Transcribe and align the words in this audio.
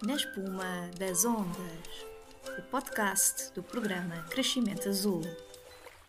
Na 0.00 0.14
espuma 0.14 0.88
das 0.96 1.24
ondas, 1.24 2.06
o 2.56 2.62
podcast 2.70 3.52
do 3.52 3.64
programa 3.64 4.22
Crescimento 4.30 4.88
Azul. 4.88 5.22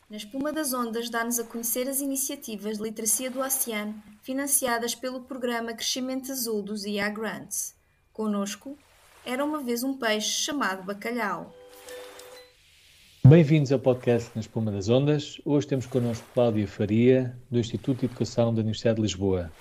Na 0.08 0.16
espuma 0.16 0.54
das 0.54 0.74
ondas 0.74 1.09
dá-nos 1.09 1.40
a 1.40 1.43
conhecer 1.43 1.90
as 1.90 2.00
iniciativas 2.00 2.78
de 2.78 2.83
literacia 2.83 3.32
do 3.32 3.40
oceano 3.40 3.96
financiadas 4.22 4.94
pelo 4.94 5.22
programa 5.22 5.74
Crescimento 5.74 6.32
Azul 6.32 6.62
dos 6.62 6.86
IA 6.86 7.10
Grants. 7.10 7.74
Conosco, 8.14 8.77
era 9.25 9.43
uma 9.43 9.63
vez 9.63 9.81
um 9.81 9.97
peixe 9.97 10.43
chamado 10.43 10.83
bacalhau. 10.83 11.51
Bem-vindos 13.25 13.71
ao 13.71 13.79
podcast 13.79 14.29
Na 14.35 14.41
Espuma 14.41 14.71
das 14.71 14.87
Ondas. 14.87 15.41
Hoje 15.43 15.65
temos 15.65 15.87
connosco 15.87 16.27
Cláudia 16.35 16.67
Faria, 16.67 17.35
do 17.49 17.57
Instituto 17.57 18.01
de 18.01 18.05
Educação 18.05 18.53
da 18.53 18.61
Universidade 18.61 18.97
de 18.97 19.01
Lisboa, 19.01 19.51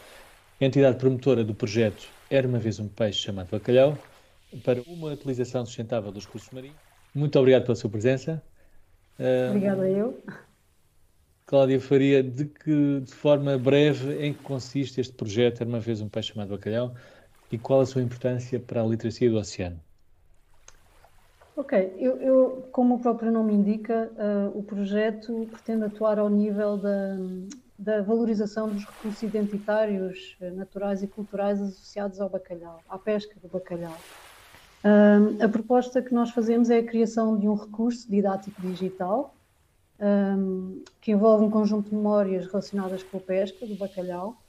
entidade 0.60 0.98
promotora 0.98 1.42
do 1.42 1.54
projeto 1.54 2.06
Era 2.28 2.46
uma 2.46 2.58
vez 2.58 2.78
um 2.78 2.88
peixe 2.88 3.20
chamado 3.20 3.48
bacalhau, 3.50 3.96
para 4.62 4.82
uma 4.82 5.12
utilização 5.12 5.64
sustentável 5.66 6.12
dos 6.12 6.26
recursos 6.26 6.50
marinhos. 6.50 6.80
Muito 7.14 7.38
obrigado 7.38 7.64
pela 7.64 7.74
sua 7.76 7.90
presença. 7.90 8.42
Obrigada 9.18 9.88
eu. 9.88 10.22
Cláudia 11.46 11.80
Faria, 11.80 12.22
de 12.22 12.44
que 12.46 13.00
de 13.00 13.12
forma 13.12 13.58
breve 13.58 14.14
em 14.24 14.34
que 14.34 14.40
consiste 14.40 15.00
este 15.00 15.14
projeto 15.14 15.62
Era 15.62 15.68
uma 15.70 15.80
vez 15.80 16.00
um 16.00 16.08
peixe 16.08 16.32
chamado 16.32 16.50
bacalhau 16.50 16.94
e 17.50 17.58
qual 17.58 17.80
a 17.80 17.86
sua 17.86 18.02
importância 18.02 18.60
para 18.60 18.82
a 18.82 18.86
literacia 18.86 19.30
do 19.30 19.36
oceano? 19.38 19.82
Ok, 21.56 21.72
eu, 21.98 22.20
eu 22.22 22.68
como 22.72 22.94
o 22.96 23.00
próprio 23.00 23.32
nome 23.32 23.52
indica, 23.52 24.12
uh, 24.14 24.56
o 24.56 24.62
projeto 24.62 25.48
pretende 25.50 25.84
atuar 25.84 26.18
ao 26.18 26.28
nível 26.30 26.76
da, 26.76 27.16
da 27.76 28.00
valorização 28.02 28.70
dos 28.70 28.84
recursos 28.86 29.22
identitários, 29.22 30.36
naturais 30.54 31.02
e 31.02 31.08
culturais 31.08 31.60
associados 31.60 32.20
ao 32.20 32.30
bacalhau, 32.30 32.84
à 32.88 32.96
pesca 32.98 33.38
do 33.40 33.48
bacalhau. 33.48 34.06
A 35.42 35.48
proposta 35.48 36.00
que 36.00 36.14
nós 36.14 36.30
fazemos 36.30 36.70
é 36.70 36.78
a 36.78 36.84
criação 36.84 37.36
de 37.36 37.48
um 37.48 37.54
recurso 37.54 38.08
didático 38.08 38.60
digital 38.62 39.34
um, 40.00 40.82
que 41.00 41.12
envolve 41.12 41.44
um 41.44 41.50
conjunto 41.50 41.90
de 41.90 41.96
memórias 41.96 42.46
relacionadas 42.46 43.02
com 43.02 43.16
a 43.16 43.20
pesca 43.20 43.66
do 43.66 43.74
bacalhau, 43.74 44.40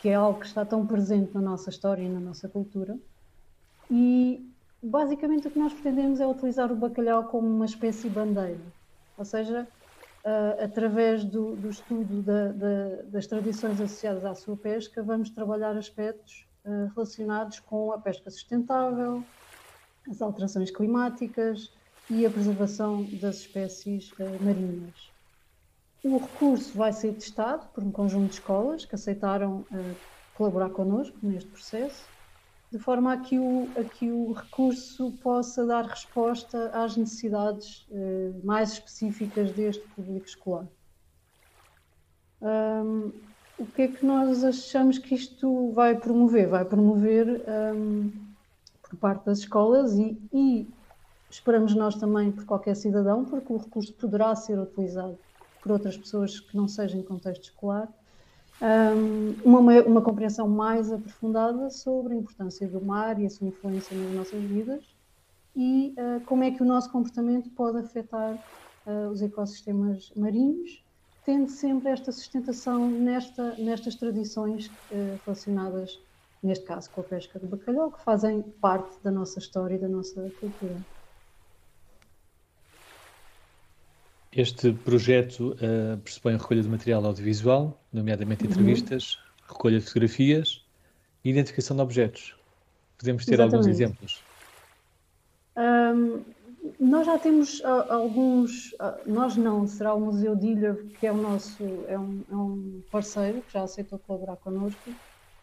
que 0.00 0.08
é 0.08 0.14
algo 0.14 0.40
que 0.40 0.46
está 0.46 0.64
tão 0.64 0.86
presente 0.86 1.34
na 1.34 1.40
nossa 1.40 1.70
história 1.70 2.02
e 2.02 2.08
na 2.08 2.20
nossa 2.20 2.48
cultura. 2.48 2.98
E 3.90 4.50
basicamente 4.82 5.48
o 5.48 5.50
que 5.50 5.58
nós 5.58 5.72
pretendemos 5.72 6.20
é 6.20 6.26
utilizar 6.26 6.72
o 6.72 6.76
bacalhau 6.76 7.24
como 7.24 7.46
uma 7.46 7.66
espécie 7.66 8.08
bandeira, 8.08 8.60
ou 9.16 9.24
seja, 9.24 9.66
uh, 10.24 10.64
através 10.64 11.24
do, 11.24 11.54
do 11.56 11.68
estudo 11.68 12.22
da, 12.22 12.52
da, 12.52 13.02
das 13.04 13.26
tradições 13.26 13.80
associadas 13.80 14.24
à 14.24 14.34
sua 14.34 14.56
pesca, 14.56 15.02
vamos 15.02 15.30
trabalhar 15.30 15.76
aspectos 15.76 16.46
uh, 16.64 16.90
relacionados 16.94 17.60
com 17.60 17.92
a 17.92 17.98
pesca 17.98 18.30
sustentável, 18.30 19.22
as 20.10 20.22
alterações 20.22 20.70
climáticas 20.70 21.72
e 22.08 22.24
a 22.24 22.30
preservação 22.30 23.04
das 23.20 23.36
espécies 23.40 24.12
uh, 24.12 24.44
marinhas. 24.44 25.10
O 26.04 26.18
recurso 26.18 26.76
vai 26.76 26.92
ser 26.92 27.12
testado 27.14 27.66
por 27.74 27.82
um 27.82 27.90
conjunto 27.90 28.28
de 28.28 28.34
escolas 28.34 28.84
que 28.84 28.94
aceitaram 28.94 29.64
uh, 29.72 29.96
colaborar 30.34 30.70
connosco 30.70 31.16
neste 31.22 31.50
processo, 31.50 32.04
de 32.70 32.78
forma 32.78 33.12
a 33.12 33.16
que 33.16 33.38
o, 33.38 33.68
a 33.76 33.84
que 33.84 34.10
o 34.10 34.32
recurso 34.32 35.12
possa 35.22 35.64
dar 35.64 35.84
resposta 35.84 36.70
às 36.72 36.96
necessidades 36.96 37.86
uh, 37.90 38.40
mais 38.44 38.72
específicas 38.72 39.50
deste 39.52 39.82
público 39.88 40.26
escolar. 40.26 40.66
Um, 42.40 43.12
o 43.58 43.64
que 43.64 43.82
é 43.82 43.88
que 43.88 44.04
nós 44.04 44.44
achamos 44.44 44.98
que 44.98 45.14
isto 45.14 45.72
vai 45.72 45.94
promover? 45.96 46.48
Vai 46.48 46.64
promover 46.64 47.42
um, 47.74 48.12
por 48.96 49.00
parte 49.00 49.26
das 49.26 49.38
escolas 49.38 49.96
e, 49.98 50.18
e, 50.32 50.68
esperamos 51.30 51.74
nós 51.74 51.94
também 51.96 52.32
por 52.32 52.44
qualquer 52.44 52.74
cidadão, 52.74 53.24
porque 53.24 53.52
o 53.52 53.58
recurso 53.58 53.92
poderá 53.94 54.34
ser 54.34 54.58
utilizado 54.58 55.18
por 55.62 55.72
outras 55.72 55.96
pessoas 55.96 56.40
que 56.40 56.56
não 56.56 56.66
sejam 56.66 57.00
em 57.00 57.02
contexto 57.02 57.44
escolar, 57.44 57.92
uma, 59.44 59.60
uma 59.82 60.00
compreensão 60.00 60.48
mais 60.48 60.90
aprofundada 60.90 61.68
sobre 61.70 62.14
a 62.14 62.16
importância 62.16 62.66
do 62.66 62.80
mar 62.80 63.20
e 63.20 63.26
a 63.26 63.30
sua 63.30 63.48
influência 63.48 63.96
nas 63.96 64.14
nossas 64.14 64.42
vidas 64.42 64.96
e 65.54 65.94
uh, 65.98 66.24
como 66.26 66.44
é 66.44 66.50
que 66.50 66.62
o 66.62 66.66
nosso 66.66 66.90
comportamento 66.92 67.50
pode 67.50 67.78
afetar 67.78 68.34
uh, 68.86 69.08
os 69.10 69.22
ecossistemas 69.22 70.12
marinhos, 70.14 70.84
tendo 71.24 71.48
sempre 71.48 71.88
esta 71.88 72.12
sustentação 72.12 72.90
nesta, 72.90 73.56
nestas 73.56 73.94
tradições 73.96 74.66
uh, 74.66 75.18
relacionadas 75.24 75.98
neste 76.42 76.64
caso 76.64 76.90
com 76.90 77.00
a 77.00 77.04
pesca 77.04 77.38
do 77.38 77.46
bacalhau, 77.46 77.90
que 77.90 78.02
fazem 78.02 78.42
parte 78.42 78.96
da 79.02 79.10
nossa 79.10 79.38
história 79.38 79.74
e 79.74 79.78
da 79.78 79.88
nossa 79.88 80.30
cultura. 80.40 80.76
Este 84.32 84.72
projeto 84.72 85.54
uh, 85.54 85.96
pressupõe 85.98 86.34
a 86.34 86.36
recolha 86.36 86.62
de 86.62 86.68
material 86.68 87.04
audiovisual, 87.06 87.80
nomeadamente 87.90 88.44
uhum. 88.44 88.50
entrevistas, 88.50 89.14
uhum. 89.14 89.54
recolha 89.54 89.78
de 89.78 89.86
fotografias 89.86 90.62
e 91.24 91.30
identificação 91.30 91.74
de 91.74 91.82
objetos. 91.82 92.36
Podemos 92.98 93.24
ter 93.24 93.34
Exatamente. 93.34 93.54
alguns 93.56 93.66
exemplos? 93.66 94.22
Um, 95.56 96.22
nós 96.78 97.06
já 97.06 97.18
temos 97.18 97.60
uh, 97.60 97.90
alguns, 97.90 98.72
uh, 98.72 99.00
nós 99.06 99.36
não, 99.36 99.66
será 99.66 99.94
o 99.94 100.00
Museu 100.00 100.36
de 100.36 100.48
Ilha, 100.48 100.74
que 101.00 101.06
é 101.06 101.12
o 101.12 101.16
nosso, 101.16 101.62
é 101.88 101.98
um, 101.98 102.22
é 102.30 102.34
um 102.34 102.82
parceiro 102.90 103.40
que 103.40 103.54
já 103.54 103.62
aceitou 103.62 103.98
colaborar 103.98 104.36
connosco 104.36 104.90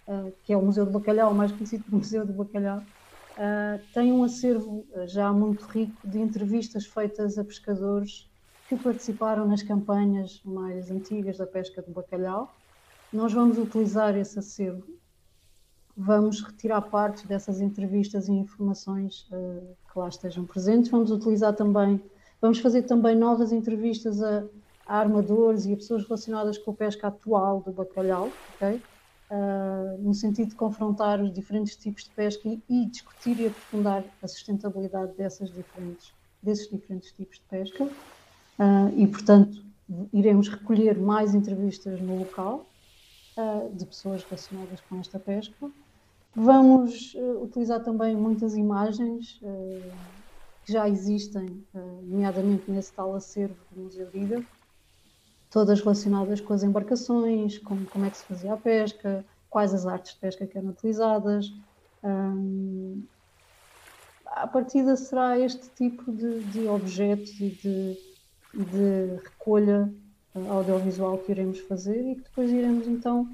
uh, 0.07 0.31
que 0.43 0.53
é 0.53 0.57
o 0.57 0.61
Museu 0.61 0.85
do 0.85 0.91
Bacalhau, 0.91 1.33
mais 1.33 1.51
conhecido 1.51 1.83
como 1.85 1.97
Museu 2.03 2.25
do 2.25 2.33
Bacalhau, 2.33 2.79
uh, 2.79 3.93
tem 3.93 4.11
um 4.11 4.23
acervo 4.23 4.85
ah, 4.95 5.05
já 5.07 5.31
muito 5.31 5.65
rico 5.65 5.95
de 6.07 6.19
entrevistas 6.19 6.85
feitas 6.85 7.37
a 7.37 7.43
pescadores 7.43 8.29
que 8.67 8.75
participaram 8.77 9.47
nas 9.47 9.61
campanhas 9.61 10.41
mais 10.43 10.89
antigas 10.89 11.37
da 11.37 11.45
pesca 11.45 11.81
do 11.81 11.91
bacalhau. 11.91 12.55
Nós 13.11 13.33
vamos 13.33 13.57
utilizar 13.57 14.15
esse 14.15 14.39
acervo, 14.39 14.83
vamos 15.95 16.41
retirar 16.41 16.81
partes 16.81 17.23
dessas 17.23 17.61
entrevistas 17.61 18.27
e 18.27 18.31
informações 18.31 19.27
uh, 19.31 19.75
que 19.91 19.99
lá 19.99 20.07
estejam 20.07 20.45
presentes, 20.45 20.89
vamos 20.89 21.11
utilizar 21.11 21.53
também, 21.53 22.01
vamos 22.41 22.59
fazer 22.59 22.83
também 22.83 23.15
novas 23.15 23.51
entrevistas 23.51 24.21
a, 24.21 24.43
a 24.87 24.97
armadores 24.97 25.65
e 25.65 25.73
a 25.73 25.75
pessoas 25.75 26.03
relacionadas 26.03 26.57
com 26.57 26.71
a 26.71 26.73
pesca 26.73 27.07
atual 27.07 27.61
do 27.61 27.71
bacalhau, 27.71 28.29
ok? 28.55 28.81
Uh, 29.29 29.97
no 30.01 30.13
sentido 30.13 30.49
de 30.49 30.55
confrontar 30.55 31.21
os 31.21 31.31
diferentes 31.31 31.75
tipos 31.75 32.03
de 32.03 32.09
pesca 32.11 32.47
e, 32.47 32.61
e, 32.69 32.85
discutir 32.85 33.39
e 33.39 33.47
aprofundar 33.47 34.03
a 34.21 34.27
sustentabilidade 34.27 35.13
dessas 35.13 35.51
diferentes, 35.51 36.13
desses 36.41 36.69
diferentes 36.69 37.11
tipos 37.11 37.37
de 37.37 37.45
pesca. 37.49 37.85
Uh, 37.85 38.89
e, 38.95 39.07
portanto, 39.07 39.63
iremos 40.11 40.47
recolher 40.47 40.97
mais 40.97 41.33
entrevistas 41.33 41.99
no 42.01 42.19
local 42.19 42.65
uh, 43.37 43.75
de 43.75 43.85
pessoas 43.85 44.23
relacionadas 44.23 44.79
com 44.81 44.99
esta 44.99 45.19
pesca. 45.19 45.71
Vamos 46.35 47.15
utilizar 47.43 47.83
também 47.83 48.15
muitas 48.15 48.55
imagens 48.55 49.39
que 50.65 50.73
já 50.73 50.89
existem, 50.89 51.63
nomeadamente 52.01 52.71
nesse 52.71 52.91
tal 52.91 53.13
acervo 53.13 53.55
do 53.69 53.81
Museu 53.81 54.09
Ilha, 54.15 54.43
todas 55.53 55.79
relacionadas 55.79 56.41
com 56.41 56.51
as 56.51 56.63
embarcações, 56.63 57.59
como, 57.59 57.85
como 57.85 58.05
é 58.05 58.09
que 58.09 58.17
se 58.17 58.23
fazia 58.23 58.53
a 58.53 58.57
pesca, 58.57 59.23
quais 59.51 59.71
as 59.71 59.85
artes 59.85 60.13
de 60.13 60.19
pesca 60.19 60.47
que 60.47 60.57
eram 60.57 60.69
utilizadas. 60.69 61.53
Um, 62.03 63.03
a 64.25 64.47
partida 64.47 64.95
será 64.95 65.37
este 65.37 65.69
tipo 65.69 66.11
de, 66.11 66.39
de 66.45 66.67
objetos 66.67 67.39
e 67.39 67.49
de, 67.49 67.97
de, 68.51 69.15
recolha 69.23 69.93
uh, 70.33 70.51
audiovisual 70.51 71.19
que 71.19 71.31
iremos 71.31 71.59
fazer 71.59 72.01
e 72.03 72.15
que 72.15 72.23
depois 72.23 72.49
iremos 72.49 72.87
então 72.87 73.29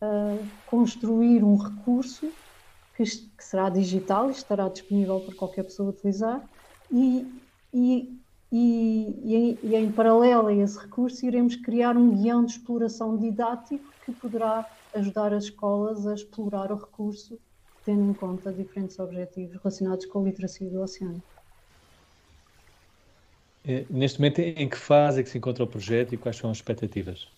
uh, 0.00 0.46
construir 0.68 1.42
um 1.42 1.56
recurso 1.56 2.30
que, 2.96 3.02
que, 3.02 3.44
será 3.44 3.68
digital 3.68 4.28
e 4.28 4.32
estará 4.32 4.68
disponível 4.68 5.18
para 5.18 5.34
qualquer 5.34 5.64
pessoa 5.64 5.90
utilizar 5.90 6.48
e, 6.92 7.26
e 7.74 8.16
e, 8.50 9.20
e, 9.24 9.34
em, 9.34 9.58
e, 9.62 9.74
em, 9.74 9.90
paralelo 9.90 10.46
a 10.46 10.54
esse 10.54 10.78
recurso 10.78 11.26
iremos 11.26 11.56
criar 11.56 11.96
um 11.96 12.16
guião 12.16 12.44
de 12.44 12.52
exploração 12.52 13.16
didático 13.16 13.84
que 14.04 14.12
poderá 14.12 14.66
ajudar 14.94 15.32
as 15.32 15.44
escolas 15.44 16.06
a 16.06 16.14
explorar 16.14 16.70
o 16.70 16.76
recurso, 16.76 17.38
tendo 17.84 18.10
em 18.10 18.14
conta 18.14 18.52
diferentes 18.52 18.98
objetivos 18.98 19.56
relacionados 19.56 20.06
com 20.06 20.20
a 20.20 20.22
literacia 20.22 20.70
do 20.70 20.80
oceano. 20.80 21.22
É, 23.64 23.84
neste 23.90 24.20
momento, 24.20 24.38
em 24.38 24.68
que 24.68 24.76
fase 24.76 25.20
é 25.20 25.22
que 25.24 25.28
se 25.28 25.38
encontra 25.38 25.64
o 25.64 25.66
projeto 25.66 26.14
e 26.14 26.16
quais 26.16 26.36
são 26.36 26.50
as 26.50 26.58
expectativas? 26.58 27.28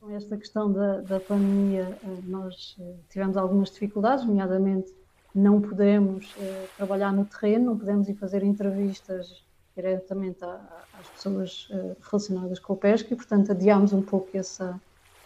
Com 0.00 0.10
esta 0.10 0.36
questão 0.36 0.70
da, 0.70 1.00
da 1.00 1.18
pandemia, 1.18 1.96
eh, 2.02 2.18
nós 2.24 2.76
eh, 2.78 2.94
tivemos 3.08 3.36
algumas 3.38 3.70
dificuldades, 3.70 4.26
nomeadamente 4.26 4.92
não 5.34 5.60
podemos 5.60 6.26
uh, 6.36 6.68
trabalhar 6.76 7.12
no 7.12 7.24
terreno, 7.24 7.66
não 7.66 7.78
podemos 7.78 8.08
ir 8.08 8.14
fazer 8.14 8.42
entrevistas 8.42 9.42
diretamente 9.74 10.44
às 10.44 11.08
pessoas 11.14 11.68
uh, 11.70 11.96
relacionadas 12.00 12.58
com 12.58 12.74
a 12.74 12.76
pesca 12.76 13.12
e, 13.12 13.16
portanto, 13.16 13.52
adiámos 13.52 13.92
um 13.92 14.02
pouco 14.02 14.36
essa, 14.36 14.80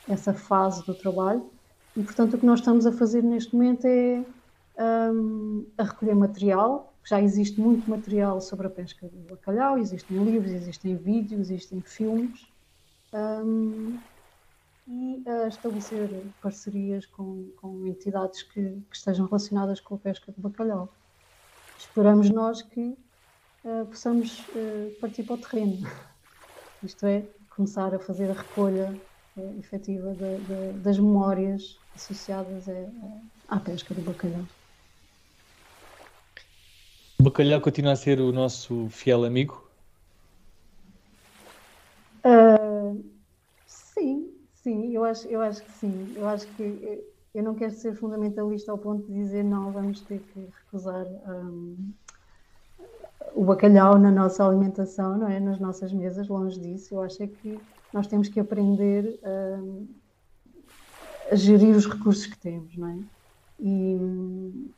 essa 0.08 0.32
fase 0.32 0.84
do 0.84 0.94
trabalho. 0.94 1.50
E, 1.96 2.02
portanto, 2.02 2.34
o 2.34 2.38
que 2.38 2.46
nós 2.46 2.60
estamos 2.60 2.86
a 2.86 2.92
fazer 2.92 3.22
neste 3.22 3.54
momento 3.54 3.86
é 3.86 4.24
um, 4.78 5.66
a 5.76 5.84
recolher 5.84 6.14
material. 6.14 6.92
Já 7.04 7.20
existe 7.20 7.60
muito 7.60 7.88
material 7.88 8.40
sobre 8.40 8.66
a 8.66 8.70
pesca 8.70 9.06
do 9.06 9.34
bacalhau, 9.34 9.78
existem 9.78 10.22
livros, 10.22 10.52
existem 10.52 10.96
vídeos, 10.96 11.50
existem 11.50 11.80
filmes. 11.80 12.46
Um, 13.12 13.98
e 14.88 15.22
a 15.26 15.48
estabelecer 15.48 16.08
parcerias 16.40 17.06
com, 17.06 17.48
com 17.56 17.86
entidades 17.86 18.42
que, 18.42 18.62
que, 18.88 18.96
estejam 18.96 19.26
relacionadas 19.26 19.80
com 19.80 19.96
a 19.96 19.98
pesca 19.98 20.30
do 20.30 20.40
bacalhau. 20.40 20.88
Esperamos 21.78 22.30
nós 22.30 22.62
que 22.62 22.96
uh, 23.66 23.86
possamos 23.86 24.48
uh, 24.48 24.90
partir 25.00 25.24
para 25.24 25.34
o 25.34 25.38
terreno, 25.38 25.78
isto 26.82 27.04
é, 27.04 27.28
começar 27.50 27.94
a 27.94 27.98
fazer 27.98 28.30
a 28.30 28.34
recolha 28.34 28.98
uh, 29.36 29.58
efetiva 29.58 30.14
de, 30.14 30.38
de, 30.46 30.72
das 30.82 30.98
memórias 30.98 31.80
associadas 31.94 32.68
a, 32.68 33.56
à 33.56 33.60
pesca 33.60 33.92
do 33.92 34.02
bacalhau. 34.02 34.46
O 37.20 37.24
bacalhau 37.24 37.60
continua 37.60 37.92
a 37.92 37.96
ser 37.96 38.20
o 38.20 38.30
nosso 38.30 38.88
fiel 38.88 39.24
amigo? 39.24 39.66
Uh, 42.24 43.04
sim, 43.66 44.32
sim, 44.52 44.94
eu 44.94 45.04
acho, 45.04 45.26
eu 45.28 45.40
acho 45.40 45.64
que 45.64 45.72
sim. 45.72 46.12
Eu 46.14 46.26
acho 46.26 46.46
que 46.54 47.04
eu 47.34 47.42
não 47.42 47.54
quero 47.54 47.72
ser 47.72 47.94
fundamentalista 47.94 48.72
ao 48.72 48.78
ponto 48.78 49.06
de 49.06 49.12
dizer 49.12 49.44
não, 49.44 49.72
vamos 49.72 50.02
ter 50.02 50.20
que 50.20 50.40
recusar 50.40 51.06
um, 51.06 51.94
o 53.36 53.44
bacalhau 53.44 53.98
na 53.98 54.10
nossa 54.10 54.44
alimentação, 54.44 55.18
não 55.18 55.28
é? 55.28 55.38
Nas 55.38 55.60
nossas 55.60 55.92
mesas, 55.92 56.26
longe 56.26 56.58
disso. 56.58 56.94
Eu 56.94 57.02
acho 57.02 57.22
é 57.22 57.26
que 57.26 57.60
nós 57.92 58.06
temos 58.06 58.28
que 58.28 58.40
aprender 58.40 59.20
um, 59.22 59.86
a 61.30 61.34
gerir 61.34 61.76
os 61.76 61.86
recursos 61.86 62.26
que 62.26 62.38
temos, 62.38 62.74
não 62.78 62.88
é? 62.88 62.98
E, 63.60 64.70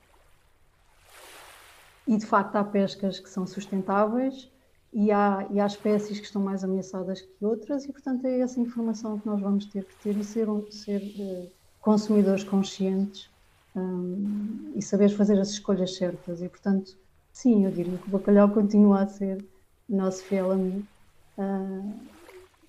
e 2.09 2.17
de 2.17 2.27
facto 2.27 2.57
há 2.57 2.65
pescas 2.65 3.21
que 3.21 3.31
são 3.31 3.47
sustentáveis 3.47 4.51
e 4.93 5.13
há, 5.13 5.47
e 5.51 5.61
há 5.61 5.67
espécies 5.67 6.19
que 6.19 6.27
estão 6.27 6.43
mais 6.43 6.65
ameaçadas 6.65 7.21
que 7.21 7.45
outras 7.45 7.85
e 7.85 7.93
portanto 7.93 8.25
é 8.25 8.41
essa 8.41 8.61
informação 8.61 9.19
que 9.19 9.27
nós 9.27 9.41
vamos 9.41 9.67
ter 9.67 9.85
que 9.85 9.95
ter 9.97 10.17
e 10.17 10.25
ser, 10.25 10.47
ser 10.71 11.03
uh, 11.19 11.51
consumidores 11.81 12.45
conscientes 12.45 13.29
um, 13.75 14.73
e 14.75 14.81
saber 14.81 15.09
fazer 15.11 15.39
as 15.41 15.51
escolhas 15.51 15.97
certas 15.97 16.41
e 16.41 16.49
portanto 16.49 16.97
sim, 17.39 17.65
eu 17.65 17.71
diria 17.71 17.97
que 17.97 18.09
o 18.09 18.11
bacalhau 18.11 18.51
continua 18.51 19.03
a 19.03 19.07
ser 19.07 19.39
o 19.89 19.97
nosso 19.97 20.25
fiel 20.25 20.51
amigo 20.51 20.85
uh, 21.39 21.95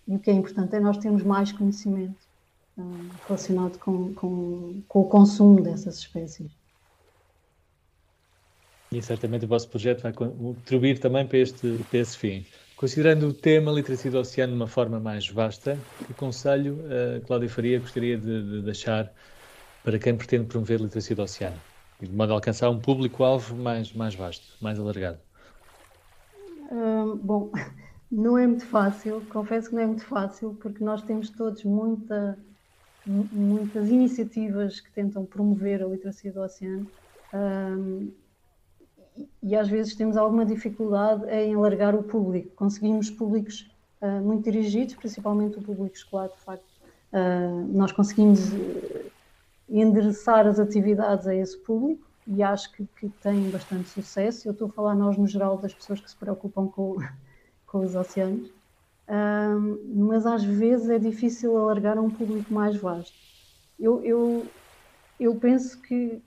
e 0.08 0.16
o 0.16 0.20
que 0.20 0.30
é 0.30 0.34
importante 0.34 0.76
é 0.76 0.80
nós 0.80 0.98
termos 0.98 1.24
mais 1.24 1.52
conhecimento 1.52 2.28
uh, 2.78 3.10
relacionado 3.26 3.80
com, 3.80 4.14
com, 4.14 4.84
com 4.88 5.02
o 5.02 5.06
consumo 5.06 5.60
dessas 5.64 5.98
espécies. 5.98 6.52
E 8.92 9.02
certamente 9.02 9.46
o 9.46 9.48
vosso 9.48 9.68
projeto 9.70 10.04
vai 10.04 10.14
contribuir 10.14 11.00
também 11.00 11.26
para, 11.26 11.40
este, 11.40 11.84
para 11.90 12.00
esse 12.00 12.16
fim. 12.16 12.46
Considerando 12.76 13.28
o 13.28 13.34
tema 13.34 13.72
literacia 13.72 14.12
do 14.12 14.20
oceano 14.20 14.54
de 14.54 14.60
uma 14.60 14.68
forma 14.68 15.00
mais 15.00 15.28
vasta, 15.28 15.80
que 16.06 16.14
conselho 16.14 16.80
a 16.86 17.18
uh, 17.18 17.22
Cláudia 17.26 17.50
Faria 17.50 17.80
gostaria 17.80 18.18
de, 18.20 18.44
de, 18.44 18.62
deixar 18.62 19.12
para 19.84 19.98
quem 19.98 20.16
pretende 20.16 20.46
promover 20.46 20.80
literacia 20.80 21.16
do 21.16 21.24
oceano? 21.24 21.69
E 22.02 22.08
de 22.08 22.16
modo 22.16 22.32
a 22.32 22.36
alcançar 22.36 22.70
um 22.70 22.80
público-alvo 22.80 23.56
mais, 23.56 23.92
mais 23.94 24.16
vasto, 24.16 24.56
mais 24.62 24.80
alargado. 24.80 25.20
Bom, 27.22 27.52
não 28.12 28.38
é 28.38 28.48
muito 28.48 28.66
fácil, 28.66 29.26
confesso 29.30 29.70
que 29.70 29.76
não 29.76 29.82
é 29.82 29.86
muito 29.86 30.06
fácil, 30.06 30.56
porque 30.62 30.84
nós 30.84 31.02
temos 31.04 31.30
todos 31.30 31.64
muita, 31.64 32.38
muitas 33.06 33.90
iniciativas 33.90 34.80
que 34.80 34.92
tentam 34.92 35.26
promover 35.26 35.84
a 35.84 35.88
literacia 35.88 36.32
do 36.32 36.42
oceano. 36.42 36.88
E 39.44 39.56
às 39.56 39.68
vezes 39.68 39.96
temos 39.96 40.16
alguma 40.16 40.46
dificuldade 40.46 41.30
em 41.30 41.54
alargar 41.54 41.96
o 41.96 42.04
público. 42.04 42.56
Conseguimos 42.56 43.10
públicos 43.10 43.70
uh, 44.02 44.22
muito 44.22 44.50
dirigidos, 44.50 44.96
principalmente 44.96 45.58
o 45.58 45.62
público 45.62 45.96
escolar, 45.96 46.30
de 46.30 46.40
facto. 46.40 46.70
Uh, 47.12 47.68
nós 47.74 47.92
conseguimos 47.92 48.40
endereçar 49.70 50.48
as 50.48 50.60
atividades 50.60 51.28
a 51.28 51.36
esse 51.36 51.58
público 51.60 52.10
e 52.28 52.44
acho 52.44 52.72
que, 52.74 52.86
que 52.86 53.10
tem 53.10 53.50
bastante 53.50 53.90
sucesso. 53.90 54.48
Eu 54.48 54.54
estou 54.54 54.68
a 54.68 54.72
falar 54.72 54.96
nós 54.96 55.18
no 55.18 55.28
geral 55.28 55.58
das 55.58 55.74
pessoas 55.74 56.00
que 56.00 56.10
se 56.10 56.18
preocupam 56.18 56.68
com, 56.68 56.98
com 57.66 57.80
os 57.80 57.96
oceanos, 57.96 58.50
uh, 58.50 59.96
mas 59.96 60.26
às 60.26 60.44
vezes 60.44 60.90
é 60.90 61.00
difícil 61.00 61.58
alargar 61.58 61.98
a 61.98 62.02
um 62.02 62.10
público 62.10 62.54
mais 62.54 62.76
vasto. 62.78 63.16
Eu, 63.80 64.04
eu, 64.04 64.54
eu 65.20 65.36
penso 65.36 65.82
que, 65.82 66.22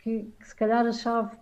que, 0.00 0.24
que 0.38 0.48
se 0.48 0.54
calhar 0.54 0.86
a 0.86 0.92
chave 0.92 1.36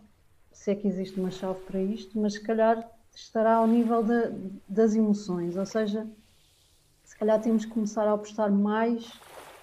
se 0.53 0.71
é 0.71 0.75
que 0.75 0.87
existe 0.87 1.19
uma 1.19 1.31
chave 1.31 1.61
para 1.61 1.83
isto, 1.83 2.19
mas 2.21 2.35
se 2.35 2.43
calhar 2.43 2.89
estará 3.15 3.55
ao 3.57 3.67
nível 3.67 4.03
de, 4.03 4.31
das 4.69 4.95
emoções, 4.95 5.57
ou 5.57 5.67
seja, 5.67 6.09
se 7.03 7.17
calhar 7.17 7.41
temos 7.41 7.65
que 7.65 7.73
começar 7.73 8.07
a 8.07 8.13
apostar 8.13 8.51
mais 8.51 9.11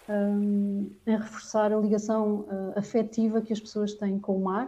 um, 0.10 0.90
reforçar 1.06 1.72
a 1.72 1.78
ligação 1.78 2.40
uh, 2.40 2.74
afetiva 2.76 3.42
que 3.42 3.54
as 3.54 3.60
pessoas 3.60 3.94
têm 3.94 4.20
com 4.20 4.36
o 4.36 4.44
mar. 4.44 4.68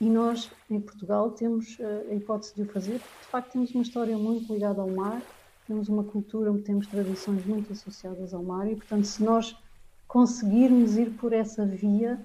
E 0.00 0.10
nós, 0.10 0.50
em 0.68 0.80
Portugal, 0.80 1.30
temos 1.30 1.78
uh, 1.78 2.10
a 2.10 2.14
hipótese 2.14 2.54
de 2.56 2.62
o 2.62 2.66
fazer, 2.66 2.98
porque 2.98 3.24
de 3.24 3.30
facto 3.30 3.52
temos 3.52 3.70
uma 3.72 3.82
história 3.82 4.18
muito 4.18 4.52
ligada 4.52 4.82
ao 4.82 4.90
mar, 4.90 5.22
temos 5.66 5.88
uma 5.88 6.02
cultura, 6.02 6.52
temos 6.58 6.88
tradições 6.88 7.46
muito 7.46 7.72
associadas 7.72 8.34
ao 8.34 8.42
mar 8.42 8.70
e, 8.70 8.74
portanto, 8.74 9.04
se 9.04 9.22
nós 9.22 9.56
conseguirmos 10.08 10.96
ir 10.96 11.10
por 11.10 11.32
essa 11.32 11.64
via, 11.64 12.20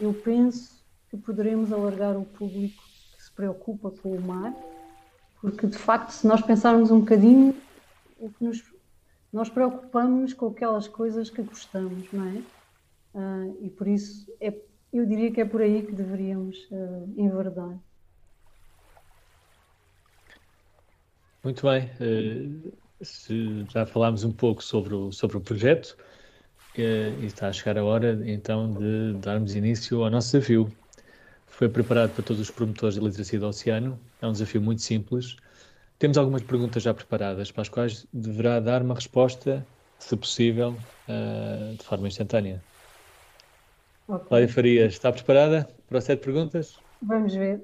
eu 0.00 0.12
penso 0.12 0.80
que 1.08 1.16
poderemos 1.16 1.72
alargar 1.72 2.16
o 2.16 2.24
público 2.24 2.82
que 3.16 3.22
se 3.22 3.30
preocupa 3.30 3.90
com 3.90 4.10
o 4.10 4.20
mar, 4.20 4.52
porque 5.40 5.66
de 5.66 5.78
facto, 5.78 6.10
se 6.10 6.26
nós 6.26 6.42
pensarmos 6.42 6.90
um 6.90 7.00
bocadinho, 7.00 7.54
o 8.18 8.28
que 8.28 8.44
nos, 8.44 8.62
nós 9.32 9.48
preocupamos 9.48 10.32
com 10.32 10.48
aquelas 10.48 10.88
coisas 10.88 11.30
que 11.30 11.42
gostamos, 11.42 12.10
não 12.12 12.26
é? 12.26 12.42
Uh, 13.14 13.64
e 13.64 13.70
por 13.70 13.86
isso, 13.88 14.32
é, 14.40 14.54
eu 14.92 15.06
diria 15.06 15.30
que 15.32 15.40
é 15.40 15.44
por 15.44 15.60
aí 15.60 15.82
que 15.82 15.92
deveríamos 15.92 16.56
uh, 16.70 17.12
enverdar. 17.16 17.78
Muito 21.42 21.66
bem. 21.66 21.90
Uh, 22.00 22.72
já 23.70 23.86
falámos 23.86 24.24
um 24.24 24.32
pouco 24.32 24.62
sobre 24.62 24.94
o, 24.94 25.10
sobre 25.10 25.38
o 25.38 25.40
projeto 25.40 25.96
e 26.76 27.24
está 27.24 27.48
a 27.48 27.52
chegar 27.52 27.78
a 27.78 27.84
hora 27.84 28.20
então 28.26 28.74
de 28.74 29.14
darmos 29.20 29.54
início 29.54 30.04
ao 30.04 30.10
nosso 30.10 30.32
desafio 30.32 30.70
foi 31.60 31.68
preparado 31.68 32.14
para 32.14 32.24
todos 32.24 32.40
os 32.40 32.50
promotores 32.50 32.94
de 32.94 33.00
literacia 33.00 33.38
do 33.38 33.46
oceano. 33.46 34.00
É 34.22 34.26
um 34.26 34.32
desafio 34.32 34.62
muito 34.62 34.80
simples. 34.80 35.36
Temos 36.00 36.16
algumas 36.16 36.42
perguntas 36.42 36.82
já 36.82 36.94
preparadas 36.94 37.52
para 37.52 37.60
as 37.60 37.68
quais 37.68 38.06
deverá 38.10 38.58
dar 38.58 38.80
uma 38.80 38.94
resposta, 38.94 39.66
se 39.98 40.16
possível, 40.16 40.74
uh, 41.06 41.76
de 41.76 41.84
forma 41.84 42.08
instantânea. 42.08 42.64
Okay. 44.08 44.26
Cláudia 44.26 44.48
Farias, 44.48 44.94
está 44.94 45.12
preparada 45.12 45.68
para 45.86 45.98
as 45.98 46.04
sete 46.04 46.24
perguntas? 46.24 46.78
Vamos 47.02 47.34
ver. 47.34 47.60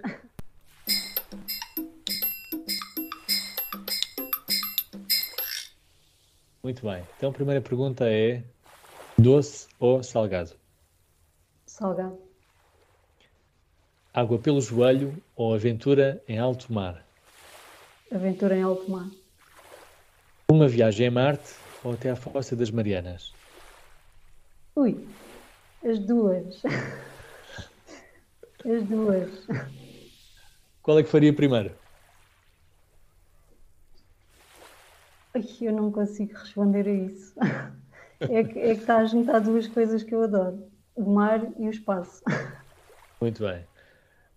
Muito 6.63 6.87
bem. 6.87 7.03
Então 7.17 7.31
a 7.31 7.33
primeira 7.33 7.63
pergunta 7.63 8.05
é: 8.07 8.45
doce 9.17 9.67
ou 9.79 10.03
salgado? 10.03 10.53
Salgado. 11.65 12.19
Água 14.13 14.39
pelo 14.39 14.61
joelho 14.61 15.17
ou 15.35 15.55
aventura 15.55 16.23
em 16.29 16.39
alto 16.39 16.71
mar? 16.71 17.06
Aventura 18.13 18.57
em 18.57 18.63
alto 18.63 18.91
mar. 18.91 19.09
Uma 20.51 20.69
viagem 20.69 21.09
a 21.09 21.11
Marte 21.11 21.55
ou 21.83 21.93
até 21.93 22.11
à 22.11 22.17
Fossa 22.17 22.55
das 22.55 22.71
Marianas? 22.71 23.33
Ui, 24.77 25.07
as 25.85 25.99
duas. 25.99 26.63
As 28.65 28.83
duas. 28.89 29.47
Qual 30.83 30.99
é 30.99 31.03
que 31.03 31.09
faria 31.09 31.33
primeiro? 31.33 31.73
eu 35.61 35.73
não 35.73 35.93
consigo 35.93 36.33
responder 36.33 36.89
a 36.89 36.93
isso. 36.93 37.35
É 38.19 38.43
que, 38.43 38.59
é 38.59 38.75
que 38.75 38.81
está 38.81 38.97
a 38.97 39.05
juntar 39.05 39.41
duas 39.41 39.67
coisas 39.67 40.03
que 40.03 40.15
eu 40.15 40.23
adoro: 40.23 40.67
o 40.95 41.05
mar 41.05 41.47
e 41.59 41.67
o 41.67 41.71
espaço. 41.71 42.23
Muito 43.21 43.43
bem. 43.43 43.65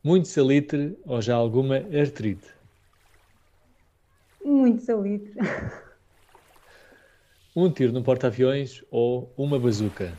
Muito 0.03 0.27
salitre 0.27 0.97
ou 1.05 1.21
já 1.21 1.35
alguma 1.35 1.77
artrite? 1.77 2.58
Muito 4.69 4.83
salitre. 4.83 5.33
Um 7.55 7.73
tiro 7.73 7.91
no 7.91 8.03
porta-aviões 8.03 8.85
ou 8.91 9.33
uma 9.35 9.59
bazuca? 9.59 10.17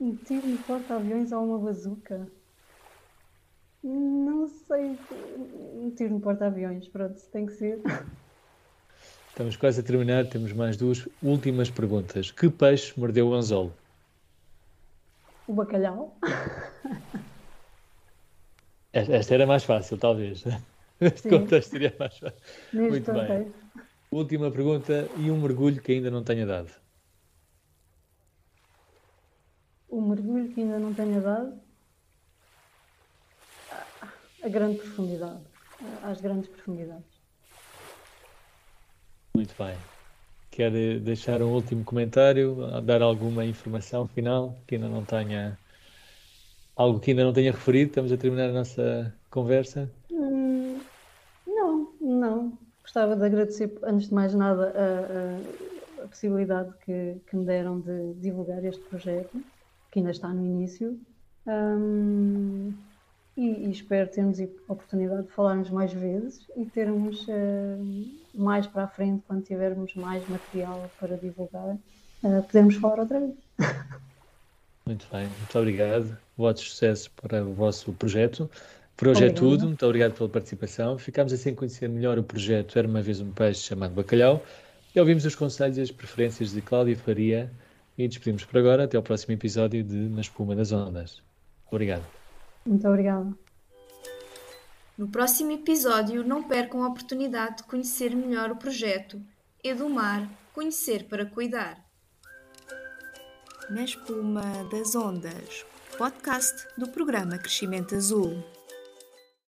Um 0.00 0.16
tiro 0.16 0.48
no 0.48 0.58
porta-aviões 0.64 1.30
ou 1.30 1.44
uma 1.44 1.58
bazuca? 1.58 2.26
Não 3.84 4.48
sei. 4.48 4.98
Um 5.10 5.92
tiro 5.94 6.14
no 6.14 6.20
porta-aviões, 6.20 6.88
pronto, 6.88 7.20
tem 7.30 7.44
que 7.44 7.52
ser. 7.52 7.82
Estamos 9.28 9.56
quase 9.56 9.80
a 9.80 9.84
terminar, 9.84 10.26
temos 10.28 10.52
mais 10.54 10.76
duas 10.78 11.06
últimas 11.20 11.70
perguntas. 11.70 12.30
Que 12.30 12.48
peixe 12.50 12.98
mordeu 12.98 13.28
o 13.28 13.34
anzolo? 13.34 13.76
O 15.46 15.52
bacalhau. 15.54 16.18
Esta 18.92 19.34
era 19.34 19.46
mais 19.46 19.64
fácil, 19.64 19.96
talvez. 19.96 20.44
Neste 21.00 21.28
contexto 21.28 21.70
seria 21.70 21.94
mais 21.98 22.16
fácil. 22.18 22.38
Neste 22.72 22.90
Muito 22.90 23.06
contexto. 23.06 23.32
bem. 23.32 23.52
Última 24.10 24.50
pergunta, 24.50 25.08
e 25.18 25.30
um 25.30 25.40
mergulho 25.40 25.80
que 25.80 25.92
ainda 25.92 26.10
não 26.10 26.22
tenha 26.22 26.44
dado? 26.44 26.70
O 29.88 30.00
mergulho 30.00 30.52
que 30.52 30.60
ainda 30.60 30.78
não 30.78 30.92
tenha 30.92 31.20
dado? 31.20 31.58
A 34.42 34.48
grande 34.48 34.78
profundidade. 34.78 35.40
Às 36.02 36.20
grandes 36.20 36.50
profundidades. 36.50 37.22
Muito 39.34 39.54
bem. 39.58 39.76
Quer 40.50 40.70
deixar 41.00 41.40
um 41.40 41.54
último 41.54 41.82
comentário, 41.82 42.56
dar 42.82 43.00
alguma 43.00 43.44
informação 43.46 44.06
final 44.06 44.58
que 44.66 44.74
ainda 44.74 44.88
não 44.88 45.02
tenha 45.02 45.58
algo 46.76 47.00
que 47.00 47.10
ainda 47.10 47.24
não 47.24 47.32
tenha 47.32 47.52
referido? 47.52 47.90
Estamos 47.90 48.12
a 48.12 48.16
terminar 48.16 48.50
a 48.50 48.52
nossa 48.52 49.14
conversa. 49.30 49.90
Hum, 50.10 50.80
não, 51.46 51.92
não. 52.00 52.58
Gostava 52.82 53.16
de 53.16 53.24
agradecer, 53.24 53.72
antes 53.84 54.08
de 54.08 54.14
mais 54.14 54.34
nada, 54.34 54.72
a, 54.74 56.02
a, 56.02 56.04
a 56.04 56.08
possibilidade 56.08 56.72
que, 56.84 57.16
que, 57.28 57.36
me 57.36 57.44
deram 57.44 57.80
de 57.80 58.14
divulgar 58.14 58.64
este 58.64 58.82
projeto, 58.82 59.42
que 59.90 60.00
ainda 60.00 60.10
está 60.10 60.28
no 60.28 60.44
início. 60.44 60.98
Um, 61.46 62.72
e, 63.36 63.66
e, 63.66 63.70
espero 63.70 64.10
termos 64.10 64.38
a 64.40 64.44
oportunidade 64.68 65.22
de 65.22 65.32
falarmos 65.32 65.70
mais 65.70 65.92
vezes 65.92 66.46
e 66.54 66.66
termos 66.66 67.26
uh, 67.28 68.04
mais 68.34 68.66
para 68.66 68.84
a 68.84 68.88
frente, 68.88 69.22
quando 69.26 69.42
tivermos 69.42 69.94
mais 69.94 70.28
material 70.28 70.90
para 71.00 71.16
divulgar, 71.16 71.76
uh, 72.24 72.42
podermos 72.42 72.76
falar 72.76 73.00
outra 73.00 73.20
vez. 73.20 73.34
Muito 74.84 75.06
bem, 75.10 75.28
muito 75.28 75.58
obrigado. 75.58 76.18
Votos 76.36 76.62
de 76.62 76.70
sucesso 76.70 77.10
para 77.20 77.44
o 77.44 77.52
vosso 77.52 77.92
projeto. 77.92 78.50
Por 78.96 79.08
hoje 79.08 79.24
Obrigada. 79.24 79.46
é 79.46 79.50
tudo, 79.50 79.66
muito 79.66 79.84
obrigado 79.84 80.12
pela 80.12 80.28
participação. 80.28 80.98
Ficamos 80.98 81.32
assim 81.32 81.50
a 81.50 81.54
conhecer 81.54 81.88
melhor 81.88 82.18
o 82.18 82.22
projeto 82.22 82.78
Era 82.78 82.86
uma 82.86 83.02
vez 83.02 83.20
um 83.20 83.30
peixe 83.32 83.62
chamado 83.62 83.94
Bacalhau 83.94 84.42
e 84.94 85.00
ouvimos 85.00 85.24
os 85.24 85.34
conselhos 85.34 85.78
e 85.78 85.80
as 85.80 85.90
preferências 85.90 86.52
de 86.52 86.60
Cláudia 86.60 86.96
Faria 86.96 87.50
e 87.96 88.06
despedimos 88.06 88.44
por 88.44 88.58
agora. 88.58 88.84
Até 88.84 88.96
ao 88.96 89.02
próximo 89.02 89.34
episódio 89.34 89.82
de 89.82 89.96
Na 89.96 90.20
Espuma 90.20 90.54
das 90.54 90.72
Ondas. 90.72 91.22
Obrigado. 91.70 92.04
Muito 92.66 92.86
obrigada. 92.86 93.32
No 94.96 95.08
próximo 95.08 95.52
episódio, 95.52 96.22
não 96.22 96.42
percam 96.42 96.84
a 96.84 96.88
oportunidade 96.88 97.58
de 97.58 97.62
conhecer 97.64 98.14
melhor 98.14 98.50
o 98.50 98.56
projeto 98.56 99.20
Edumar 99.64 100.28
Conhecer 100.52 101.04
para 101.04 101.24
Cuidar. 101.24 101.82
Na 103.70 103.84
Espuma 103.84 104.42
das 104.70 104.94
Ondas, 104.94 105.64
podcast 106.02 106.66
do 106.76 106.88
programa 106.88 107.38
Crescimento 107.38 107.94
Azul. 107.94 108.42